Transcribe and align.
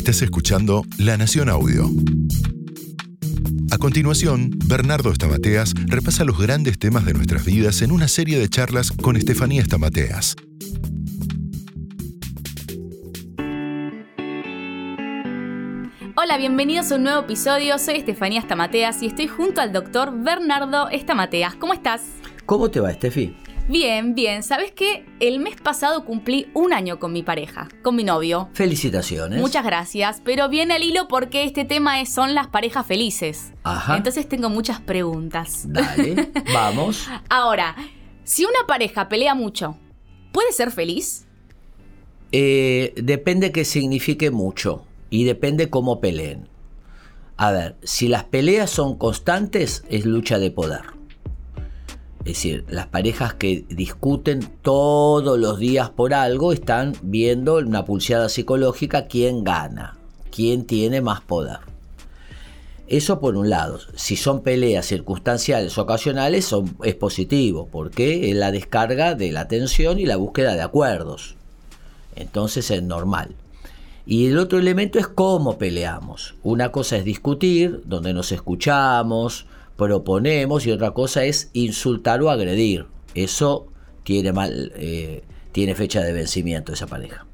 Estás 0.00 0.22
escuchando 0.22 0.82
La 0.96 1.18
Nación 1.18 1.50
Audio. 1.50 1.84
A 3.70 3.76
continuación, 3.76 4.50
Bernardo 4.64 5.12
Estamateas 5.12 5.74
repasa 5.88 6.24
los 6.24 6.38
grandes 6.38 6.78
temas 6.78 7.04
de 7.04 7.12
nuestras 7.12 7.44
vidas 7.44 7.82
en 7.82 7.92
una 7.92 8.08
serie 8.08 8.38
de 8.38 8.48
charlas 8.48 8.92
con 8.92 9.16
Estefanía 9.16 9.60
Estamateas. 9.60 10.36
Hola, 16.16 16.38
bienvenidos 16.38 16.90
a 16.92 16.96
un 16.96 17.02
nuevo 17.02 17.20
episodio. 17.20 17.78
Soy 17.78 17.96
Estefanía 17.96 18.40
Estamateas 18.40 19.02
y 19.02 19.06
estoy 19.06 19.28
junto 19.28 19.60
al 19.60 19.70
doctor 19.70 20.14
Bernardo 20.24 20.88
Estamateas. 20.88 21.56
¿Cómo 21.56 21.74
estás? 21.74 22.00
¿Cómo 22.46 22.70
te 22.70 22.80
va, 22.80 22.90
Estefi? 22.90 23.36
Bien, 23.70 24.16
bien. 24.16 24.42
¿Sabes 24.42 24.72
qué? 24.72 25.06
El 25.20 25.38
mes 25.38 25.54
pasado 25.54 26.04
cumplí 26.04 26.48
un 26.54 26.72
año 26.72 26.98
con 26.98 27.12
mi 27.12 27.22
pareja, 27.22 27.68
con 27.84 27.94
mi 27.94 28.02
novio. 28.02 28.48
Felicitaciones. 28.52 29.40
Muchas 29.40 29.64
gracias, 29.64 30.20
pero 30.24 30.48
viene 30.48 30.74
al 30.74 30.82
hilo 30.82 31.06
porque 31.06 31.44
este 31.44 31.64
tema 31.64 32.00
es, 32.00 32.12
son 32.12 32.34
las 32.34 32.48
parejas 32.48 32.84
felices. 32.84 33.52
Ajá. 33.62 33.96
Entonces 33.96 34.28
tengo 34.28 34.50
muchas 34.50 34.80
preguntas. 34.80 35.66
Dale, 35.68 36.32
vamos. 36.52 37.06
Ahora, 37.28 37.76
si 38.24 38.44
una 38.44 38.66
pareja 38.66 39.08
pelea 39.08 39.36
mucho, 39.36 39.78
¿puede 40.32 40.50
ser 40.50 40.72
feliz? 40.72 41.28
Eh, 42.32 42.92
depende 42.96 43.52
que 43.52 43.64
signifique 43.64 44.32
mucho 44.32 44.84
y 45.10 45.22
depende 45.22 45.70
cómo 45.70 46.00
peleen. 46.00 46.48
A 47.36 47.52
ver, 47.52 47.76
si 47.84 48.08
las 48.08 48.24
peleas 48.24 48.68
son 48.68 48.98
constantes, 48.98 49.84
es 49.88 50.06
lucha 50.06 50.40
de 50.40 50.50
poder. 50.50 50.99
Es 52.20 52.34
decir, 52.34 52.64
las 52.68 52.86
parejas 52.86 53.34
que 53.34 53.64
discuten 53.70 54.40
todos 54.62 55.38
los 55.38 55.58
días 55.58 55.88
por 55.88 56.12
algo 56.12 56.52
están 56.52 56.94
viendo 57.02 57.56
una 57.56 57.86
pulseada 57.86 58.28
psicológica 58.28 59.06
quién 59.06 59.42
gana, 59.42 59.96
quién 60.30 60.66
tiene 60.66 61.00
más 61.00 61.22
poder. 61.22 61.58
Eso 62.88 63.20
por 63.20 63.36
un 63.36 63.48
lado. 63.48 63.78
Si 63.94 64.16
son 64.16 64.42
peleas 64.42 64.84
circunstanciales 64.84 65.78
ocasionales, 65.78 66.44
son, 66.44 66.76
es 66.82 66.94
positivo, 66.96 67.68
porque 67.70 68.30
es 68.30 68.36
la 68.36 68.50
descarga 68.50 69.14
de 69.14 69.32
la 69.32 69.48
tensión 69.48 69.98
y 69.98 70.06
la 70.06 70.16
búsqueda 70.16 70.54
de 70.54 70.62
acuerdos. 70.62 71.36
Entonces 72.16 72.70
es 72.70 72.82
normal. 72.82 73.36
Y 74.06 74.26
el 74.26 74.38
otro 74.38 74.58
elemento 74.58 74.98
es 74.98 75.06
cómo 75.06 75.56
peleamos. 75.56 76.34
Una 76.42 76.72
cosa 76.72 76.96
es 76.96 77.04
discutir, 77.04 77.80
donde 77.86 78.12
nos 78.12 78.32
escuchamos, 78.32 79.46
proponemos 79.80 80.66
y 80.66 80.72
otra 80.72 80.90
cosa 80.90 81.24
es 81.24 81.48
insultar 81.54 82.20
o 82.20 82.28
agredir. 82.28 82.86
Eso 83.14 83.66
tiene, 84.02 84.30
mal, 84.30 84.72
eh, 84.76 85.24
tiene 85.52 85.74
fecha 85.74 86.02
de 86.02 86.12
vencimiento 86.12 86.74
esa 86.74 86.86
pareja. 86.86 87.26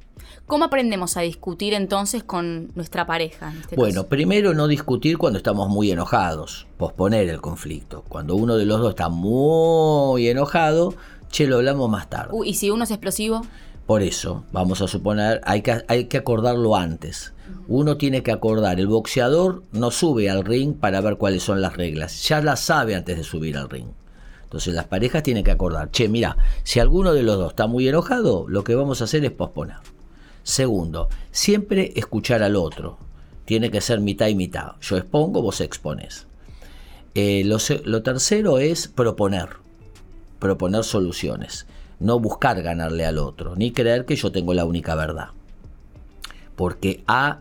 ¿Cómo 0.47 0.67
aprendemos 0.67 1.17
a 1.17 1.23
discutir 1.23 1.75
entonces 1.75 2.23
con 2.23 2.71
nuestra 2.77 3.05
pareja? 3.05 3.53
Este 3.61 3.75
bueno, 3.75 4.03
caso? 4.03 4.09
primero 4.09 4.55
no 4.55 4.69
discutir 4.69 5.19
cuando 5.19 5.39
estamos 5.39 5.69
muy 5.69 5.91
enojados, 5.91 6.69
posponer 6.79 7.29
el 7.29 7.41
conflicto. 7.41 8.05
Cuando 8.09 8.37
uno 8.37 8.57
de 8.57 8.65
los 8.65 8.81
dos 8.81 8.91
está 8.91 9.09
muy 9.09 10.29
enojado, 10.29 10.95
che, 11.33 11.49
lo 11.49 11.57
hablamos 11.57 11.91
más 11.91 12.09
tarde. 12.09 12.31
Uh, 12.33 12.45
¿Y 12.45 12.55
si 12.55 12.71
uno 12.71 12.85
es 12.85 12.93
explosivo? 12.93 13.43
Por 13.87 14.03
eso, 14.03 14.45
vamos 14.51 14.83
a 14.83 14.89
suponer, 14.89 15.41
hay 15.45 15.62
que, 15.62 15.84
hay 15.87 16.06
que 16.06 16.17
acordarlo 16.17 16.75
antes. 16.75 17.33
Uno 17.69 17.97
tiene 17.97 18.25
que 18.25 18.33
acordar, 18.33 18.81
el 18.81 18.89
boxeador 18.89 19.62
no 19.70 19.93
sube 19.93 20.28
al 20.28 20.45
ring 20.45 20.75
para 20.75 21.01
ver 21.01 21.17
cuáles 21.17 21.45
son 21.45 21.62
las 21.62 21.77
reglas, 21.77 22.28
ya 22.28 22.43
las 22.43 22.61
sabe 22.61 22.97
antes 22.97 23.17
de 23.17 23.23
subir 23.23 23.56
al 23.56 23.70
ring. 23.70 23.87
Entonces 24.43 24.75
las 24.75 24.87
parejas 24.87 25.23
tienen 25.23 25.45
que 25.45 25.53
acordar, 25.53 25.93
che, 25.93 26.09
mira, 26.09 26.37
si 26.65 26.81
alguno 26.81 27.12
de 27.12 27.23
los 27.23 27.37
dos 27.37 27.51
está 27.51 27.69
muy 27.69 27.87
enojado, 27.87 28.47
lo 28.48 28.65
que 28.65 28.75
vamos 28.75 29.01
a 29.01 29.05
hacer 29.05 29.25
es 29.25 29.31
posponer. 29.31 29.77
Segundo, 30.43 31.09
siempre 31.31 31.93
escuchar 31.95 32.43
al 32.43 32.56
otro. 32.56 32.98
Tiene 33.45 33.71
que 33.71 33.81
ser 33.81 34.00
mitad 34.00 34.27
y 34.27 34.34
mitad. 34.34 34.73
Yo 34.81 34.97
expongo, 34.97 35.43
vos 35.43 35.61
expones. 35.61 36.27
Eh, 37.15 37.45
lo, 37.45 37.59
lo 37.84 38.03
tercero 38.03 38.59
es 38.59 38.88
proponer, 38.88 39.49
proponer 40.41 40.82
soluciones 40.82 41.66
no 41.99 42.19
buscar 42.21 42.62
ganarle 42.62 43.07
al 43.07 43.19
otro, 43.19 43.57
ni 43.57 43.73
creer 43.73 44.05
que 44.05 44.17
yo 44.17 44.33
tengo 44.33 44.55
la 44.55 44.65
única 44.65 44.95
verdad. 44.95 45.29
Porque 46.55 47.03
A 47.07 47.41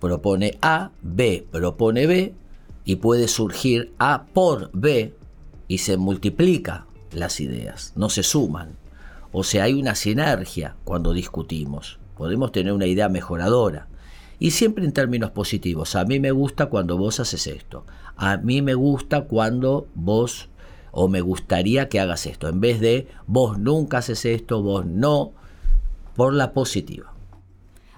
propone 0.00 0.58
A, 0.62 0.90
B 1.02 1.46
propone 1.50 2.06
B, 2.06 2.34
y 2.84 2.96
puede 2.96 3.28
surgir 3.28 3.92
A 3.98 4.26
por 4.32 4.70
B, 4.72 5.14
y 5.68 5.78
se 5.78 5.96
multiplica 5.96 6.86
las 7.12 7.40
ideas, 7.40 7.92
no 7.96 8.08
se 8.08 8.22
suman. 8.22 8.76
O 9.32 9.42
sea, 9.44 9.64
hay 9.64 9.74
una 9.74 9.94
sinergia 9.94 10.76
cuando 10.84 11.12
discutimos. 11.12 11.98
Podemos 12.16 12.52
tener 12.52 12.72
una 12.72 12.86
idea 12.86 13.08
mejoradora. 13.08 13.88
Y 14.38 14.52
siempre 14.52 14.84
en 14.84 14.92
términos 14.92 15.30
positivos. 15.30 15.94
A 15.96 16.04
mí 16.04 16.20
me 16.20 16.30
gusta 16.30 16.66
cuando 16.66 16.96
vos 16.96 17.20
haces 17.20 17.46
esto. 17.46 17.84
A 18.16 18.36
mí 18.38 18.62
me 18.62 18.74
gusta 18.74 19.22
cuando 19.22 19.88
vos 19.94 20.48
o 20.98 21.08
me 21.08 21.20
gustaría 21.20 21.90
que 21.90 22.00
hagas 22.00 22.24
esto, 22.24 22.48
en 22.48 22.58
vez 22.58 22.80
de 22.80 23.06
vos 23.26 23.58
nunca 23.58 23.98
haces 23.98 24.24
esto, 24.24 24.62
vos 24.62 24.86
no, 24.86 25.34
por 26.14 26.32
la 26.32 26.54
positiva. 26.54 27.12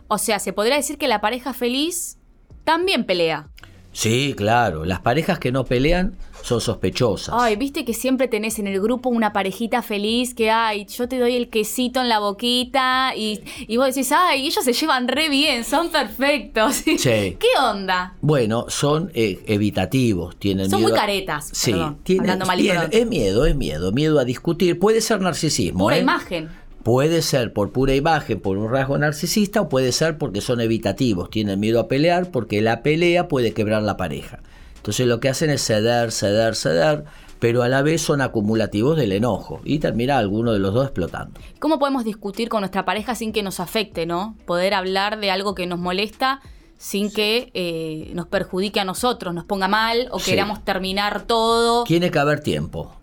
O 0.08 0.18
sea, 0.18 0.40
se 0.40 0.52
podría 0.52 0.74
decir 0.74 0.98
que 0.98 1.06
la 1.06 1.20
pareja 1.20 1.54
feliz 1.54 2.18
también 2.64 3.04
pelea. 3.04 3.50
Sí, 3.92 4.34
claro. 4.36 4.84
Las 4.84 5.00
parejas 5.00 5.38
que 5.38 5.50
no 5.50 5.64
pelean 5.64 6.16
son 6.42 6.60
sospechosas. 6.60 7.34
Ay, 7.36 7.56
viste 7.56 7.84
que 7.84 7.92
siempre 7.94 8.28
tenés 8.28 8.58
en 8.60 8.68
el 8.68 8.80
grupo 8.80 9.08
una 9.08 9.32
parejita 9.32 9.82
feliz 9.82 10.34
que, 10.34 10.50
ay, 10.50 10.86
yo 10.86 11.08
te 11.08 11.18
doy 11.18 11.34
el 11.34 11.48
quesito 11.48 12.00
en 12.00 12.08
la 12.08 12.20
boquita 12.20 13.12
y, 13.16 13.40
y 13.66 13.76
vos 13.76 13.86
decís, 13.86 14.12
ay, 14.12 14.46
ellos 14.46 14.62
se 14.62 14.72
llevan 14.72 15.08
re 15.08 15.28
bien, 15.28 15.64
son 15.64 15.88
perfectos. 15.90 16.76
Sí. 16.98 17.36
¿Qué 17.38 17.48
onda? 17.60 18.14
Bueno, 18.20 18.66
son 18.68 19.10
eh, 19.14 19.40
evitativos, 19.46 20.36
tienen 20.38 20.70
Son 20.70 20.80
miedo 20.80 20.90
muy 20.90 20.98
a- 20.98 21.00
caretas. 21.00 21.50
Sí, 21.52 21.72
perdón, 21.72 21.98
tienen- 22.04 22.20
hablando 22.22 22.46
mal 22.46 22.60
y 22.60 22.62
tienen- 22.62 22.80
pronto. 22.82 22.96
es 22.96 23.06
miedo, 23.06 23.46
es 23.46 23.56
miedo, 23.56 23.92
miedo 23.92 24.18
a 24.20 24.24
discutir. 24.24 24.78
Puede 24.78 25.00
ser 25.00 25.20
narcisismo. 25.20 25.80
Pura 25.80 25.96
¿eh? 25.96 26.00
imagen. 26.00 26.48
Puede 26.88 27.20
ser 27.20 27.52
por 27.52 27.70
pura 27.70 27.94
imagen, 27.94 28.40
por 28.40 28.56
un 28.56 28.70
rasgo 28.72 28.96
narcisista, 28.96 29.60
o 29.60 29.68
puede 29.68 29.92
ser 29.92 30.16
porque 30.16 30.40
son 30.40 30.62
evitativos, 30.62 31.28
tienen 31.28 31.60
miedo 31.60 31.80
a 31.80 31.86
pelear, 31.86 32.30
porque 32.30 32.62
la 32.62 32.82
pelea 32.82 33.28
puede 33.28 33.52
quebrar 33.52 33.82
la 33.82 33.98
pareja. 33.98 34.38
Entonces 34.76 35.06
lo 35.06 35.20
que 35.20 35.28
hacen 35.28 35.50
es 35.50 35.60
ceder, 35.62 36.12
ceder, 36.12 36.54
ceder, 36.54 37.04
pero 37.40 37.62
a 37.62 37.68
la 37.68 37.82
vez 37.82 38.00
son 38.00 38.22
acumulativos 38.22 38.96
del 38.96 39.12
enojo 39.12 39.60
y 39.64 39.80
termina 39.80 40.16
alguno 40.16 40.54
de 40.54 40.60
los 40.60 40.72
dos 40.72 40.86
explotando. 40.86 41.38
¿Cómo 41.58 41.78
podemos 41.78 42.04
discutir 42.04 42.48
con 42.48 42.62
nuestra 42.62 42.86
pareja 42.86 43.14
sin 43.14 43.34
que 43.34 43.42
nos 43.42 43.60
afecte, 43.60 44.06
no? 44.06 44.34
Poder 44.46 44.72
hablar 44.72 45.20
de 45.20 45.30
algo 45.30 45.54
que 45.54 45.66
nos 45.66 45.78
molesta 45.78 46.40
sin 46.78 47.12
que 47.12 47.50
eh, 47.52 48.12
nos 48.14 48.28
perjudique 48.28 48.80
a 48.80 48.86
nosotros, 48.86 49.34
nos 49.34 49.44
ponga 49.44 49.68
mal 49.68 50.08
o 50.10 50.18
Sí. 50.20 50.30
queramos 50.30 50.64
terminar 50.64 51.24
todo. 51.26 51.84
Tiene 51.84 52.10
que 52.10 52.18
haber 52.18 52.40
tiempo, 52.40 52.94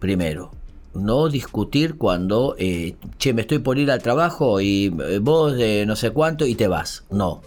primero. 0.00 0.50
No 0.94 1.28
discutir 1.28 1.96
cuando, 1.96 2.54
eh, 2.58 2.96
che, 3.18 3.32
me 3.34 3.42
estoy 3.42 3.58
por 3.58 3.78
ir 3.78 3.90
al 3.90 4.02
trabajo 4.02 4.60
y 4.60 4.94
eh, 5.06 5.18
vos 5.20 5.54
de 5.54 5.84
no 5.86 5.96
sé 5.96 6.10
cuánto 6.10 6.46
y 6.46 6.54
te 6.54 6.66
vas. 6.68 7.04
No. 7.10 7.42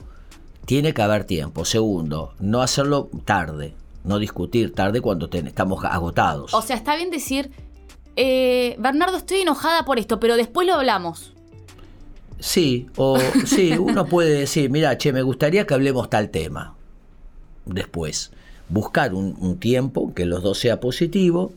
Tiene 0.66 0.94
que 0.94 1.02
haber 1.02 1.24
tiempo. 1.26 1.66
Segundo, 1.66 2.34
no 2.40 2.62
hacerlo 2.62 3.10
tarde. 3.26 3.74
No 4.04 4.20
discutir 4.20 4.74
tarde 4.74 5.02
cuando 5.02 5.28
ten- 5.30 5.48
estamos 5.48 5.84
agotados. 5.84 6.54
O 6.54 6.62
sea, 6.62 6.76
está 6.76 6.96
bien 6.96 7.10
decir, 7.12 7.52
eh, 8.16 8.76
Bernardo, 8.80 9.18
estoy 9.18 9.40
enojada 9.42 9.86
por 9.86 10.00
esto, 10.00 10.20
pero 10.20 10.36
después 10.38 10.66
lo 10.68 10.76
hablamos. 10.76 11.34
Sí, 12.40 12.88
o 12.98 13.18
sí, 13.46 13.74
uno 13.78 14.06
puede 14.06 14.32
decir, 14.40 14.70
mira, 14.70 14.98
che, 14.98 15.12
me 15.14 15.22
gustaría 15.22 15.68
que 15.68 15.74
hablemos 15.74 16.10
tal 16.10 16.30
tema. 16.30 16.76
Después, 17.66 18.32
buscar 18.70 19.14
un, 19.14 19.36
un 19.40 19.60
tiempo 19.60 20.14
que 20.14 20.26
los 20.26 20.42
dos 20.42 20.58
sea 20.58 20.80
positivo 20.80 21.54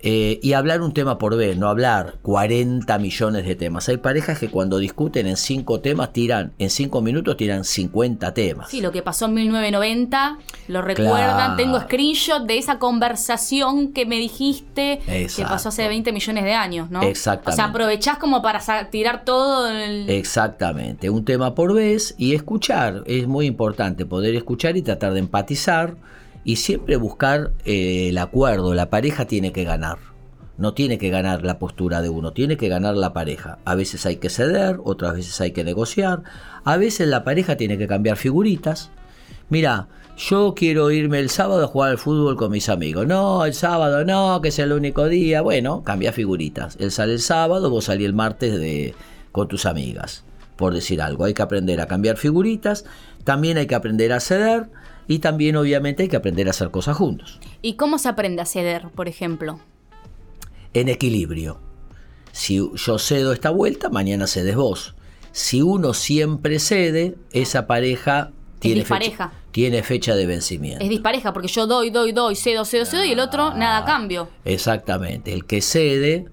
eh, 0.00 0.38
y 0.42 0.52
hablar 0.52 0.80
un 0.82 0.94
tema 0.94 1.18
por 1.18 1.36
vez, 1.36 1.56
no 1.56 1.68
hablar 1.68 2.18
40 2.22 2.98
millones 2.98 3.44
de 3.44 3.56
temas. 3.56 3.88
Hay 3.88 3.96
parejas 3.96 4.38
que 4.38 4.48
cuando 4.48 4.78
discuten 4.78 5.26
en 5.26 5.36
cinco 5.36 5.80
temas 5.80 6.12
tiran, 6.12 6.52
en 6.58 6.70
cinco 6.70 7.02
minutos 7.02 7.36
tiran 7.36 7.64
50 7.64 8.32
temas. 8.32 8.70
Sí, 8.70 8.80
lo 8.80 8.92
que 8.92 9.02
pasó 9.02 9.26
en 9.26 9.34
1990, 9.34 10.38
lo 10.68 10.82
recuerdan. 10.82 11.36
Claro. 11.36 11.56
Tengo 11.56 11.80
screenshot 11.80 12.46
de 12.46 12.58
esa 12.58 12.78
conversación 12.78 13.92
que 13.92 14.06
me 14.06 14.18
dijiste 14.18 15.00
que 15.04 15.42
pasó 15.42 15.70
hace 15.70 15.88
20 15.88 16.12
millones 16.12 16.44
de 16.44 16.54
años, 16.54 16.90
¿no? 16.90 17.02
Exactamente. 17.02 17.50
O 17.50 17.56
sea, 17.56 17.64
aprovechás 17.66 18.18
como 18.18 18.40
para 18.40 18.60
tirar 18.90 19.24
todo 19.24 19.68
el... 19.68 20.08
Exactamente, 20.08 21.10
un 21.10 21.24
tema 21.24 21.56
por 21.56 21.74
vez 21.74 22.14
y 22.18 22.34
escuchar. 22.34 23.02
Es 23.06 23.26
muy 23.26 23.46
importante 23.46 24.06
poder 24.06 24.36
escuchar 24.36 24.76
y 24.76 24.82
tratar 24.82 25.12
de 25.12 25.18
empatizar 25.18 25.96
y 26.48 26.56
siempre 26.56 26.96
buscar 26.96 27.52
eh, 27.66 28.08
el 28.08 28.16
acuerdo. 28.16 28.72
La 28.72 28.88
pareja 28.88 29.26
tiene 29.26 29.52
que 29.52 29.64
ganar. 29.64 29.98
No 30.56 30.72
tiene 30.72 30.96
que 30.96 31.10
ganar 31.10 31.44
la 31.44 31.58
postura 31.58 32.00
de 32.00 32.08
uno, 32.08 32.32
tiene 32.32 32.56
que 32.56 32.68
ganar 32.68 32.96
la 32.96 33.12
pareja. 33.12 33.58
A 33.66 33.74
veces 33.74 34.06
hay 34.06 34.16
que 34.16 34.30
ceder, 34.30 34.78
otras 34.82 35.12
veces 35.12 35.38
hay 35.42 35.50
que 35.50 35.62
negociar. 35.62 36.22
A 36.64 36.78
veces 36.78 37.06
la 37.06 37.22
pareja 37.22 37.58
tiene 37.58 37.76
que 37.76 37.86
cambiar 37.86 38.16
figuritas. 38.16 38.90
Mira, 39.50 39.88
yo 40.16 40.54
quiero 40.56 40.90
irme 40.90 41.18
el 41.18 41.28
sábado 41.28 41.64
a 41.64 41.66
jugar 41.66 41.90
al 41.90 41.98
fútbol 41.98 42.36
con 42.36 42.50
mis 42.50 42.70
amigos. 42.70 43.06
No, 43.06 43.44
el 43.44 43.52
sábado 43.52 44.06
no, 44.06 44.40
que 44.40 44.48
es 44.48 44.58
el 44.58 44.72
único 44.72 45.04
día. 45.04 45.42
Bueno, 45.42 45.82
cambia 45.84 46.14
figuritas. 46.14 46.78
Él 46.80 46.90
sale 46.92 47.12
el 47.12 47.20
sábado, 47.20 47.68
vos 47.68 47.84
salís 47.84 48.06
el 48.06 48.14
martes 48.14 48.58
de, 48.58 48.94
con 49.32 49.48
tus 49.48 49.66
amigas. 49.66 50.24
por 50.56 50.72
decir 50.72 51.02
algo. 51.02 51.26
Hay 51.26 51.34
que 51.34 51.42
aprender 51.42 51.78
a 51.82 51.86
cambiar 51.86 52.16
figuritas, 52.16 52.86
también 53.24 53.58
hay 53.58 53.66
que 53.66 53.74
aprender 53.74 54.14
a 54.14 54.20
ceder 54.20 54.70
y 55.08 55.18
también 55.20 55.56
obviamente 55.56 56.04
hay 56.04 56.08
que 56.08 56.16
aprender 56.16 56.46
a 56.46 56.50
hacer 56.50 56.70
cosas 56.70 56.96
juntos. 56.96 57.40
¿Y 57.62 57.74
cómo 57.74 57.98
se 57.98 58.08
aprende 58.08 58.42
a 58.42 58.46
ceder, 58.46 58.88
por 58.94 59.08
ejemplo? 59.08 59.58
En 60.74 60.88
equilibrio. 60.88 61.58
Si 62.30 62.60
yo 62.74 62.98
cedo 62.98 63.32
esta 63.32 63.50
vuelta, 63.50 63.88
mañana 63.88 64.26
cedes 64.26 64.54
vos. 64.54 64.94
Si 65.32 65.62
uno 65.62 65.94
siempre 65.94 66.58
cede, 66.58 67.16
esa 67.32 67.66
pareja 67.66 68.32
tiene 68.58 68.84
fecha, 68.84 69.32
tiene 69.50 69.82
fecha 69.82 70.14
de 70.14 70.26
vencimiento. 70.26 70.84
Es 70.84 70.90
dispareja 70.90 71.32
porque 71.32 71.48
yo 71.48 71.66
doy, 71.66 71.90
doy, 71.90 72.12
doy, 72.12 72.36
cedo, 72.36 72.64
cedo, 72.64 72.84
cedo 72.84 73.04
y 73.04 73.12
el 73.12 73.20
otro 73.20 73.54
nada 73.54 73.84
cambio. 73.86 74.28
Exactamente. 74.44 75.32
El 75.32 75.46
que 75.46 75.62
cede 75.62 76.26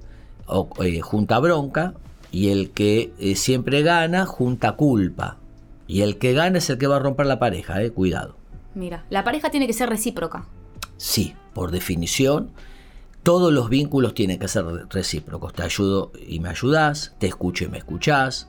o, 0.48 0.70
eh, 0.84 1.00
junta 1.00 1.40
bronca 1.40 1.94
y 2.32 2.50
el 2.50 2.72
que 2.72 3.14
eh, 3.20 3.36
siempre 3.36 3.84
gana 3.84 4.26
junta 4.26 4.74
culpa. 4.74 5.38
Y 5.88 6.02
el 6.02 6.18
que 6.18 6.34
gana 6.34 6.58
es 6.58 6.70
el 6.70 6.78
que 6.78 6.88
va 6.88 6.98
a 6.98 7.00
romper 7.00 7.28
la 7.28 7.40
pareja, 7.40 7.82
eh, 7.82 7.92
cuidado. 7.92 8.36
Mira, 8.76 9.06
la 9.10 9.24
pareja 9.24 9.50
tiene 9.50 9.68
que 9.68 9.74
ser 9.74 9.90
recíproca. 9.90 10.48
Sí, 10.98 11.34
por 11.54 11.72
definición, 11.72 12.52
todos 13.24 13.52
los 13.52 13.70
vínculos 13.70 14.14
tienen 14.14 14.38
que 14.38 14.48
ser 14.48 14.66
recíprocos. 14.90 15.54
Te 15.54 15.64
ayudo 15.64 16.12
y 16.28 16.40
me 16.40 16.50
ayudas, 16.50 17.16
te 17.18 17.28
escucho 17.28 17.64
y 17.64 17.70
me 17.70 17.80
escuchás, 17.80 18.48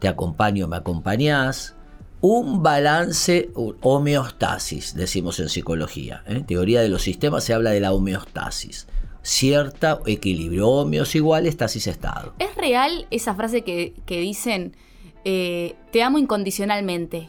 te 0.00 0.08
acompaño 0.08 0.66
y 0.66 0.68
me 0.68 0.76
acompañás 0.76 1.76
un 2.22 2.62
balance, 2.62 3.50
homeostasis, 3.54 4.94
decimos 4.94 5.40
en 5.40 5.48
psicología. 5.48 6.22
En 6.26 6.36
¿eh? 6.36 6.44
teoría 6.46 6.80
de 6.80 6.88
los 6.88 7.02
sistemas 7.02 7.42
se 7.42 7.52
habla 7.52 7.70
de 7.70 7.80
la 7.80 7.92
homeostasis. 7.92 8.86
Cierta 9.22 9.98
equilibrio. 10.06 10.68
Homeos 10.68 11.14
igual, 11.16 11.46
estasis 11.46 11.88
estado. 11.88 12.32
¿Es 12.38 12.54
real 12.54 13.06
esa 13.10 13.34
frase 13.34 13.62
que, 13.62 13.94
dicen, 14.06 14.76
eh, 15.24 15.74
te 15.90 16.04
amo 16.04 16.18
incondicionalmente? 16.18 17.28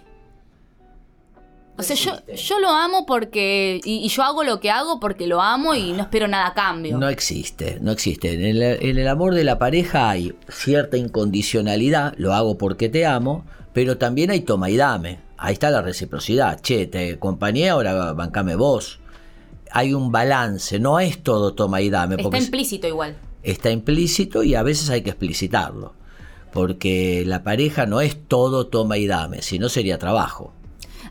O 1.75 1.81
sea, 1.81 1.95
yo, 1.95 2.11
yo, 2.35 2.59
lo 2.59 2.69
amo 2.69 3.05
porque. 3.05 3.81
Y, 3.83 4.07
yo 4.07 4.23
hago 4.23 4.43
lo 4.43 4.59
que 4.59 4.69
hago 4.69 4.99
porque 4.99 5.25
lo 5.25 5.41
amo 5.41 5.73
y 5.73 5.91
no 5.93 6.03
espero 6.03 6.27
nada 6.27 6.47
a 6.47 6.53
cambio. 6.53 6.97
No 6.97 7.09
existe, 7.09 7.79
no 7.81 7.91
existe. 7.91 8.33
En 8.33 8.43
el, 8.43 8.61
en 8.61 8.97
el 8.97 9.07
amor 9.07 9.33
de 9.33 9.43
la 9.43 9.57
pareja 9.57 10.09
hay 10.09 10.35
cierta 10.49 10.97
incondicionalidad, 10.97 12.13
lo 12.17 12.33
hago 12.33 12.59
porque 12.59 12.89
te 12.89 13.07
amo, 13.07 13.43
pero 13.73 13.97
también 13.97 14.29
hay 14.29 14.41
toma 14.41 14.69
y 14.69 14.77
dame. 14.77 15.19
Ahí 15.37 15.53
está 15.53 15.71
la 15.71 15.81
reciprocidad. 15.81 16.61
Che, 16.61 16.85
te 16.85 17.13
acompañé, 17.13 17.69
ahora 17.69 18.13
bancame 18.13 18.55
vos. 18.55 18.99
Hay 19.71 19.95
un 19.95 20.11
balance, 20.11 20.79
no 20.79 20.99
es 20.99 21.23
todo 21.23 21.55
toma 21.55 21.81
y 21.81 21.89
dame. 21.89 22.15
Está 22.21 22.37
implícito 22.37 22.87
igual. 22.87 23.17
Está 23.41 23.71
implícito 23.71 24.43
y 24.43 24.53
a 24.53 24.61
veces 24.61 24.91
hay 24.91 25.01
que 25.01 25.09
explicitarlo. 25.09 25.95
Porque 26.53 27.23
la 27.25 27.43
pareja 27.43 27.87
no 27.87 27.99
es 27.99 28.27
todo 28.27 28.67
toma 28.67 28.99
y 28.99 29.07
dame, 29.07 29.41
si 29.41 29.57
no 29.57 29.69
sería 29.69 29.97
trabajo. 29.97 30.53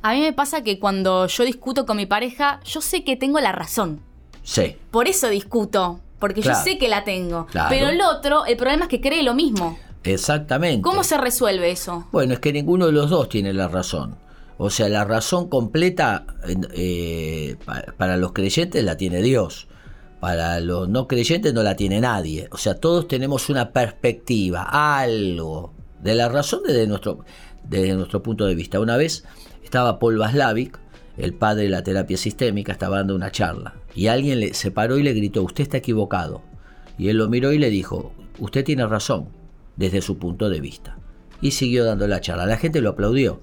A 0.02 0.14
mí 0.14 0.20
me 0.20 0.32
pasa 0.32 0.62
que 0.62 0.78
cuando 0.78 1.26
yo 1.28 1.44
discuto 1.44 1.86
con 1.86 1.96
mi 1.96 2.06
pareja, 2.06 2.60
yo 2.64 2.80
sé 2.80 3.04
que 3.04 3.16
tengo 3.16 3.38
la 3.40 3.52
razón. 3.52 4.00
Sí. 4.42 4.76
Por 4.90 5.06
eso 5.06 5.28
discuto, 5.28 6.00
porque 6.18 6.42
yo 6.42 6.54
sé 6.54 6.76
que 6.76 6.88
la 6.88 7.04
tengo. 7.04 7.46
Pero 7.68 7.88
el 7.88 8.00
otro, 8.00 8.44
el 8.44 8.56
problema 8.56 8.84
es 8.84 8.88
que 8.88 9.00
cree 9.00 9.22
lo 9.22 9.34
mismo. 9.34 9.78
Exactamente. 10.04 10.82
¿Cómo 10.82 11.04
se 11.04 11.16
resuelve 11.16 11.70
eso? 11.70 12.06
Bueno, 12.10 12.34
es 12.34 12.40
que 12.40 12.52
ninguno 12.52 12.86
de 12.86 12.92
los 12.92 13.10
dos 13.10 13.28
tiene 13.28 13.52
la 13.52 13.68
razón. 13.68 14.16
O 14.58 14.70
sea, 14.70 14.88
la 14.88 15.04
razón 15.04 15.48
completa 15.48 16.26
eh, 16.74 17.56
para 17.96 18.16
los 18.16 18.32
creyentes 18.32 18.82
la 18.84 18.96
tiene 18.96 19.22
Dios. 19.22 19.68
Para 20.20 20.60
los 20.60 20.88
no 20.88 21.08
creyentes 21.08 21.54
no 21.54 21.62
la 21.62 21.76
tiene 21.76 22.00
nadie. 22.00 22.48
O 22.50 22.56
sea, 22.56 22.74
todos 22.74 23.08
tenemos 23.08 23.48
una 23.48 23.70
perspectiva, 23.70 24.68
algo 25.00 25.72
de 26.00 26.14
la 26.14 26.28
razón 26.28 26.60
desde 26.66 26.86
nuestro, 26.86 27.24
desde 27.64 27.94
nuestro 27.94 28.22
punto 28.22 28.46
de 28.46 28.54
vista. 28.54 28.80
Una 28.80 28.96
vez 28.96 29.24
estaba 29.62 29.98
Paul 29.98 30.18
Vaslavic, 30.18 30.78
el 31.16 31.34
padre 31.34 31.64
de 31.64 31.68
la 31.68 31.82
terapia 31.82 32.16
sistémica, 32.16 32.72
estaba 32.72 32.98
dando 32.98 33.14
una 33.14 33.30
charla. 33.30 33.74
Y 33.94 34.06
alguien 34.06 34.40
le, 34.40 34.54
se 34.54 34.70
paró 34.70 34.98
y 34.98 35.02
le 35.02 35.12
gritó, 35.12 35.42
usted 35.42 35.62
está 35.62 35.76
equivocado. 35.78 36.42
Y 36.98 37.08
él 37.08 37.18
lo 37.18 37.28
miró 37.28 37.52
y 37.52 37.58
le 37.58 37.70
dijo, 37.70 38.12
usted 38.38 38.64
tiene 38.64 38.86
razón 38.86 39.28
desde 39.76 40.02
su 40.02 40.18
punto 40.18 40.48
de 40.48 40.60
vista. 40.60 40.96
Y 41.40 41.52
siguió 41.52 41.84
dando 41.84 42.06
la 42.06 42.20
charla. 42.20 42.46
La 42.46 42.56
gente 42.56 42.80
lo 42.80 42.90
aplaudió. 42.90 43.40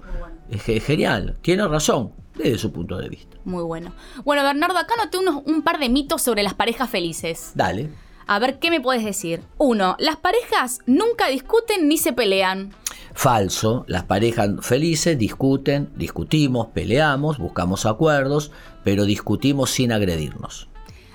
Es 0.50 0.84
genial, 0.84 1.36
tiene 1.42 1.66
razón 1.68 2.12
desde 2.34 2.58
su 2.58 2.72
punto 2.72 2.96
de 2.96 3.08
vista. 3.08 3.36
Muy 3.44 3.62
bueno. 3.62 3.92
Bueno, 4.24 4.42
Bernardo, 4.42 4.78
acá 4.78 4.94
noté 4.96 5.18
unos, 5.18 5.42
un 5.44 5.62
par 5.62 5.78
de 5.78 5.88
mitos 5.88 6.22
sobre 6.22 6.42
las 6.42 6.54
parejas 6.54 6.90
felices. 6.90 7.52
Dale. 7.54 7.90
A 8.26 8.38
ver, 8.38 8.58
¿qué 8.58 8.70
me 8.70 8.80
puedes 8.80 9.04
decir? 9.04 9.42
Uno, 9.58 9.96
las 9.98 10.16
parejas 10.16 10.80
nunca 10.86 11.28
discuten 11.28 11.88
ni 11.88 11.98
se 11.98 12.12
pelean. 12.12 12.72
Falso, 13.20 13.84
las 13.86 14.04
parejas 14.04 14.48
felices 14.62 15.18
discuten, 15.18 15.90
discutimos, 15.94 16.68
peleamos, 16.68 17.36
buscamos 17.36 17.84
acuerdos, 17.84 18.50
pero 18.82 19.04
discutimos 19.04 19.68
sin 19.68 19.92
agredirnos. 19.92 20.70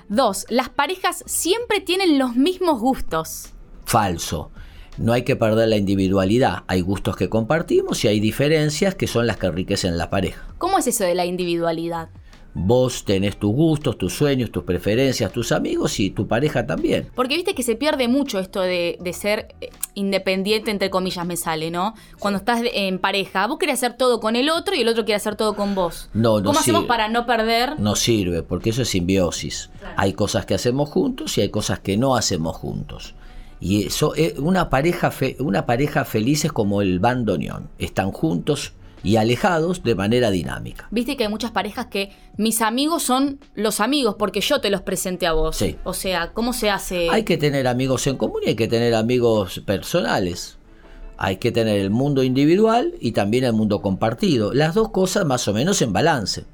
Dos, 0.08 0.46
las 0.48 0.68
parejas 0.68 1.24
siempre 1.26 1.80
tienen 1.80 2.16
los 2.16 2.36
mismos 2.36 2.78
gustos. 2.78 3.48
Falso, 3.86 4.52
no 4.98 5.14
hay 5.14 5.24
que 5.24 5.34
perder 5.34 5.66
la 5.66 5.78
individualidad. 5.78 6.62
Hay 6.68 6.80
gustos 6.80 7.16
que 7.16 7.28
compartimos 7.28 8.04
y 8.04 8.06
hay 8.06 8.20
diferencias 8.20 8.94
que 8.94 9.08
son 9.08 9.26
las 9.26 9.36
que 9.36 9.48
enriquecen 9.48 9.98
la 9.98 10.08
pareja. 10.08 10.46
¿Cómo 10.58 10.78
es 10.78 10.86
eso 10.86 11.02
de 11.02 11.16
la 11.16 11.26
individualidad? 11.26 12.10
Vos 12.58 13.04
tenés 13.04 13.36
tus 13.36 13.52
gustos, 13.52 13.98
tus 13.98 14.14
sueños, 14.14 14.50
tus 14.50 14.62
preferencias, 14.64 15.30
tus 15.30 15.52
amigos 15.52 16.00
y 16.00 16.08
tu 16.08 16.26
pareja 16.26 16.66
también. 16.66 17.10
Porque 17.14 17.36
viste 17.36 17.54
que 17.54 17.62
se 17.62 17.76
pierde 17.76 18.08
mucho 18.08 18.38
esto 18.38 18.62
de, 18.62 18.98
ser 19.12 19.54
eh, 19.60 19.68
independiente, 19.92 20.70
entre 20.70 20.88
comillas, 20.88 21.26
me 21.26 21.36
sale, 21.36 21.70
¿no? 21.70 21.92
Cuando 22.18 22.38
estás 22.38 22.62
en 22.72 22.98
pareja, 22.98 23.46
vos 23.46 23.58
querés 23.58 23.74
hacer 23.74 23.98
todo 23.98 24.20
con 24.20 24.36
el 24.36 24.48
otro 24.48 24.74
y 24.74 24.80
el 24.80 24.88
otro 24.88 25.04
quiere 25.04 25.16
hacer 25.16 25.36
todo 25.36 25.54
con 25.54 25.74
vos. 25.74 26.08
No, 26.14 26.38
no 26.40 26.46
¿Cómo 26.46 26.58
hacemos 26.58 26.86
para 26.86 27.10
no 27.10 27.26
perder? 27.26 27.78
No 27.78 27.94
sirve, 27.94 28.42
porque 28.42 28.70
eso 28.70 28.80
es 28.80 28.88
simbiosis. 28.88 29.68
Hay 29.98 30.14
cosas 30.14 30.46
que 30.46 30.54
hacemos 30.54 30.88
juntos 30.88 31.36
y 31.36 31.42
hay 31.42 31.50
cosas 31.50 31.80
que 31.80 31.98
no 31.98 32.16
hacemos 32.16 32.56
juntos. 32.56 33.14
Y 33.60 33.84
eso, 33.84 34.14
eh, 34.16 34.34
una, 34.38 34.70
pareja 34.70 35.12
una 35.40 35.66
pareja 35.66 36.06
feliz 36.06 36.46
es 36.46 36.52
como 36.52 36.80
el 36.80 37.00
bandoneón. 37.00 37.68
Están 37.78 38.12
juntos 38.12 38.72
y 39.06 39.16
alejados 39.16 39.84
de 39.84 39.94
manera 39.94 40.30
dinámica. 40.30 40.88
Viste 40.90 41.16
que 41.16 41.24
hay 41.24 41.30
muchas 41.30 41.52
parejas 41.52 41.86
que 41.86 42.10
mis 42.36 42.60
amigos 42.60 43.04
son 43.04 43.38
los 43.54 43.78
amigos 43.80 44.16
porque 44.18 44.40
yo 44.40 44.60
te 44.60 44.68
los 44.68 44.82
presenté 44.82 45.26
a 45.28 45.32
vos. 45.32 45.56
Sí. 45.56 45.76
O 45.84 45.94
sea, 45.94 46.32
¿cómo 46.32 46.52
se 46.52 46.70
hace? 46.70 47.08
Hay 47.10 47.22
que 47.22 47.38
tener 47.38 47.68
amigos 47.68 48.06
en 48.08 48.16
común 48.16 48.40
y 48.44 48.48
hay 48.48 48.56
que 48.56 48.66
tener 48.66 48.94
amigos 48.94 49.62
personales. 49.64 50.58
Hay 51.18 51.36
que 51.36 51.52
tener 51.52 51.78
el 51.78 51.90
mundo 51.90 52.24
individual 52.24 52.94
y 53.00 53.12
también 53.12 53.44
el 53.44 53.52
mundo 53.52 53.80
compartido. 53.80 54.52
Las 54.52 54.74
dos 54.74 54.90
cosas 54.90 55.24
más 55.24 55.46
o 55.46 55.54
menos 55.54 55.80
en 55.82 55.92
balance. 55.92 56.44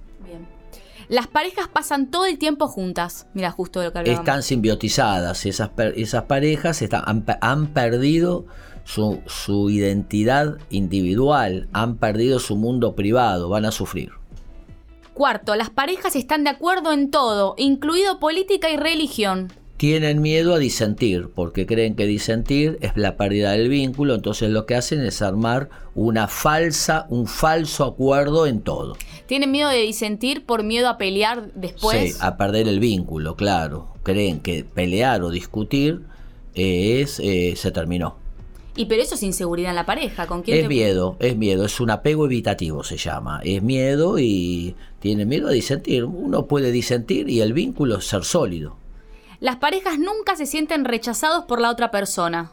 Las 1.08 1.26
parejas 1.26 1.68
pasan 1.68 2.10
todo 2.10 2.26
el 2.26 2.38
tiempo 2.38 2.68
juntas. 2.68 3.26
Mira, 3.34 3.50
justo 3.50 3.82
lo 3.82 3.92
que 3.92 3.98
hablábamos. 3.98 4.20
Están 4.26 4.42
simbiotizadas. 4.42 5.44
Esas, 5.46 5.70
esas 5.96 6.24
parejas 6.24 6.80
están, 6.80 7.24
han, 7.40 7.66
perdido 7.68 8.46
su, 8.84 9.20
su 9.26 9.70
identidad 9.70 10.58
individual, 10.70 11.68
han 11.72 11.96
perdido 11.96 12.38
su 12.38 12.56
mundo 12.56 12.94
privado, 12.94 13.48
van 13.48 13.64
a 13.64 13.72
sufrir. 13.72 14.12
Cuarto, 15.14 15.54
las 15.56 15.70
parejas 15.70 16.16
están 16.16 16.44
de 16.44 16.50
acuerdo 16.50 16.92
en 16.92 17.10
todo, 17.10 17.54
incluido 17.58 18.18
política 18.18 18.70
y 18.70 18.76
religión 18.76 19.52
tienen 19.82 20.22
miedo 20.22 20.54
a 20.54 20.60
disentir, 20.60 21.30
porque 21.34 21.66
creen 21.66 21.96
que 21.96 22.06
disentir 22.06 22.78
es 22.82 22.92
la 22.94 23.16
pérdida 23.16 23.50
del 23.50 23.68
vínculo, 23.68 24.14
entonces 24.14 24.48
lo 24.50 24.64
que 24.64 24.76
hacen 24.76 25.00
es 25.00 25.22
armar 25.22 25.70
una 25.96 26.28
falsa, 26.28 27.06
un 27.08 27.26
falso 27.26 27.82
acuerdo 27.82 28.46
en 28.46 28.60
todo. 28.60 28.96
¿Tienen 29.26 29.50
miedo 29.50 29.68
de 29.68 29.82
disentir 29.82 30.46
por 30.46 30.62
miedo 30.62 30.88
a 30.88 30.98
pelear 30.98 31.50
después? 31.54 32.12
Sí, 32.12 32.18
a 32.20 32.36
perder 32.36 32.68
el 32.68 32.78
vínculo, 32.78 33.34
claro. 33.34 33.88
Creen 34.04 34.38
que 34.38 34.62
pelear 34.62 35.22
o 35.22 35.30
discutir 35.30 36.02
eh, 36.54 37.00
es, 37.00 37.18
eh, 37.18 37.54
se 37.56 37.72
terminó. 37.72 38.21
Y 38.74 38.86
pero 38.86 39.02
eso 39.02 39.16
es 39.16 39.22
inseguridad 39.22 39.70
en 39.70 39.76
la 39.76 39.86
pareja, 39.86 40.26
¿con 40.26 40.42
quién? 40.42 40.58
Es 40.58 40.68
miedo, 40.68 41.16
es 41.20 41.36
miedo, 41.36 41.66
es 41.66 41.78
un 41.80 41.90
apego 41.90 42.26
evitativo 42.26 42.82
se 42.84 42.96
llama. 42.96 43.40
Es 43.44 43.62
miedo 43.62 44.18
y 44.18 44.74
tiene 45.00 45.26
miedo 45.26 45.48
a 45.48 45.52
disentir. 45.52 46.04
Uno 46.04 46.46
puede 46.46 46.72
disentir 46.72 47.28
y 47.28 47.40
el 47.40 47.52
vínculo 47.52 48.00
ser 48.00 48.24
sólido 48.24 48.82
las 49.42 49.56
parejas 49.56 49.98
nunca 49.98 50.36
se 50.36 50.46
sienten 50.46 50.84
rechazados 50.84 51.46
por 51.46 51.60
la 51.60 51.68
otra 51.68 51.90
persona. 51.90 52.52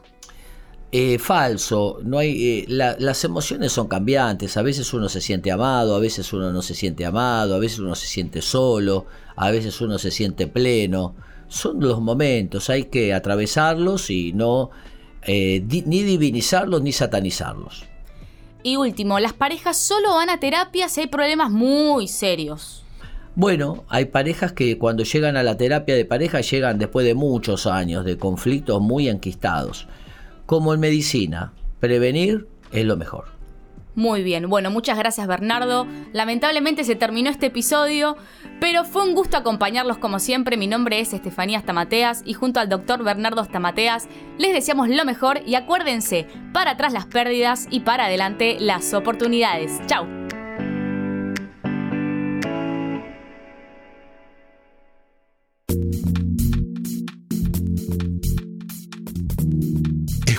Eh, 0.92 1.20
falso, 1.20 2.00
no 2.04 2.18
hay, 2.18 2.66
eh, 2.66 2.66
las 2.68 3.24
emociones 3.24 3.72
son 3.72 3.88
cambiantes, 3.88 4.58
a 4.58 4.64
veces 4.64 4.92
uno 4.92 5.08
se 5.08 5.22
siente 5.22 5.52
amado, 5.52 5.96
a 5.96 6.00
veces 6.00 6.34
uno 6.34 6.52
no 6.52 6.64
se 6.64 6.74
siente 6.74 7.06
amado, 7.06 7.54
a 7.54 7.60
veces 7.60 7.78
uno 7.78 7.94
se 7.94 8.08
siente 8.08 8.42
solo, 8.42 9.06
a 9.36 9.52
veces 9.52 9.80
uno 9.82 10.00
se 10.00 10.10
siente 10.10 10.48
pleno. 10.48 11.14
Son 11.48 11.80
los 11.80 12.02
momentos, 12.02 12.72
hay 12.72 12.86
que 12.86 13.14
atravesarlos 13.14 14.10
y 14.10 14.34
no 14.34 14.72
eh, 15.24 15.64
ni 15.68 16.04
divinizarlos 16.04 16.82
ni 16.82 16.92
satanizarlos. 16.92 17.84
Y 18.62 18.76
último, 18.76 19.20
las 19.20 19.34
parejas 19.34 19.78
solo 19.78 20.16
van 20.16 20.30
a 20.30 20.40
terapia 20.40 20.90
si 20.90 21.02
hay 21.02 21.08
problemas 21.08 21.50
muy 21.50 22.08
serios. 22.08 22.84
Bueno, 23.36 23.86
hay 23.88 24.06
parejas 24.06 24.52
que 24.52 24.78
cuando 24.78 25.04
llegan 25.04 25.38
a 25.38 25.44
la 25.44 25.56
terapia 25.56 25.96
de 25.96 26.04
pareja 26.04 26.42
llegan 26.42 26.78
después 26.78 27.06
de 27.06 27.14
muchos 27.14 27.68
años 27.68 28.04
de 28.04 28.18
conflictos 28.18 28.82
muy 28.82 29.08
enquistados. 29.08 29.88
Como 30.46 30.74
en 30.74 30.82
medicina, 30.82 31.54
prevenir 31.80 32.48
es 32.74 32.84
lo 32.84 32.98
mejor. 32.98 33.39
Muy 34.00 34.24
bien, 34.24 34.50
bueno, 34.50 34.72
muchas 34.72 34.98
gracias 34.98 35.28
Bernardo. 35.28 35.86
Lamentablemente 36.14 36.86
se 36.86 36.96
terminó 36.96 37.30
este 37.30 37.48
episodio, 37.48 38.16
pero 38.62 38.86
fue 38.86 39.04
un 39.04 39.14
gusto 39.14 39.36
acompañarlos 39.36 39.98
como 39.98 40.20
siempre. 40.20 40.56
Mi 40.56 40.68
nombre 40.68 41.02
es 41.02 41.12
Estefanía 41.12 41.60
Stamateas 41.60 42.22
y 42.24 42.34
junto 42.34 42.62
al 42.62 42.70
doctor 42.70 43.04
Bernardo 43.04 43.44
Stamateas 43.44 44.08
les 44.38 44.54
deseamos 44.54 44.88
lo 44.88 45.04
mejor 45.04 45.42
y 45.46 45.56
acuérdense, 45.56 46.28
para 46.54 46.72
atrás 46.72 46.94
las 46.94 47.08
pérdidas 47.08 47.68
y 47.70 47.82
para 47.82 48.06
adelante 48.06 48.56
las 48.62 48.94
oportunidades. 48.94 49.82
Chao. 49.88 50.19